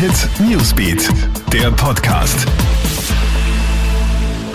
[0.00, 1.10] Hit Newsbeat,
[1.52, 2.46] der Podcast.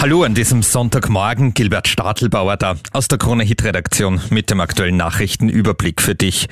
[0.02, 4.97] Hallo an diesem Sonntagmorgen, Gilbert Stadelbauer da aus der Krone Hit Redaktion mit dem aktuellen
[4.97, 6.47] Nachrichtenüberblick für dich.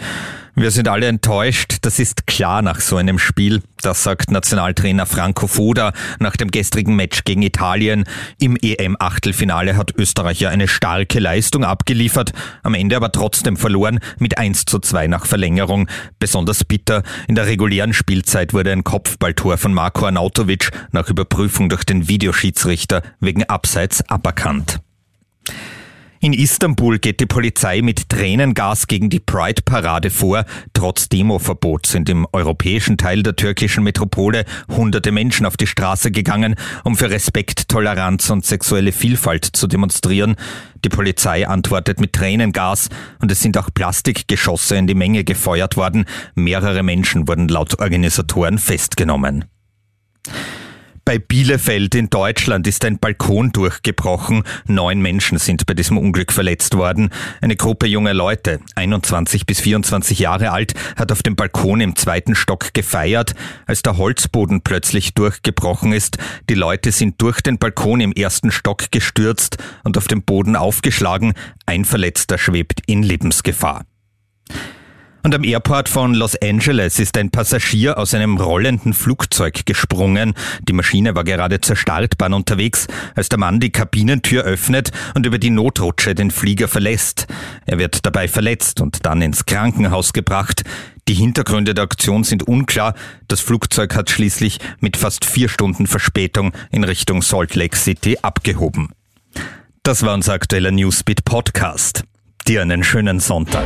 [0.56, 3.64] Wir sind alle enttäuscht, das ist klar nach so einem Spiel.
[3.82, 8.04] Das sagt Nationaltrainer Franco Foda nach dem gestrigen Match gegen Italien.
[8.40, 14.38] Im EM-Achtelfinale hat Österreich ja eine starke Leistung abgeliefert, am Ende aber trotzdem verloren mit
[14.38, 15.90] 1 zu 2 nach Verlängerung.
[16.20, 21.84] Besonders bitter, in der regulären Spielzeit wurde ein Kopfballtor von Marko Arnautovic nach Überprüfung durch
[21.84, 24.82] den Videoschiedsrichter wegen Abseits aberkannt.
[26.24, 30.46] In Istanbul geht die Polizei mit Tränengas gegen die Pride-Parade vor.
[30.72, 36.56] Trotz Demoverbot sind im europäischen Teil der türkischen Metropole hunderte Menschen auf die Straße gegangen,
[36.86, 40.38] um für Respekt, Toleranz und sexuelle Vielfalt zu demonstrieren.
[40.86, 42.88] Die Polizei antwortet mit Tränengas
[43.22, 46.06] und es sind auch Plastikgeschosse in die Menge gefeuert worden.
[46.36, 49.44] Mehrere Menschen wurden laut Organisatoren festgenommen.
[51.06, 54.44] Bei Bielefeld in Deutschland ist ein Balkon durchgebrochen.
[54.68, 57.10] Neun Menschen sind bei diesem Unglück verletzt worden.
[57.42, 62.36] Eine Gruppe junger Leute, 21 bis 24 Jahre alt, hat auf dem Balkon im zweiten
[62.36, 66.20] Stock gefeiert, als der Holzboden plötzlich durchgebrochen ist.
[66.50, 71.34] Die Leute sind durch den Balkon im ersten Stock gestürzt und auf dem Boden aufgeschlagen.
[71.66, 73.84] Ein Verletzter schwebt in Lebensgefahr.
[75.26, 80.34] Und am Airport von Los Angeles ist ein Passagier aus einem rollenden Flugzeug gesprungen.
[80.68, 85.38] Die Maschine war gerade zur Startbahn unterwegs, als der Mann die Kabinentür öffnet und über
[85.38, 87.28] die Notrutsche den Flieger verlässt.
[87.66, 90.64] Er wird dabei verletzt und dann ins Krankenhaus gebracht.
[91.08, 92.94] Die Hintergründe der Aktion sind unklar.
[93.30, 98.90] Das Flugzeug hat schließlich mit fast vier Stunden Verspätung in Richtung Salt Lake City abgehoben.
[99.84, 102.04] Das war unser aktueller Newsbeat Podcast.
[102.46, 103.66] Dir einen schönen Sonntag.